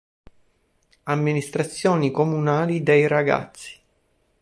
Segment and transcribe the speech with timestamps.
[1.03, 3.75] Amministrazioni Comunali dei Ragazzi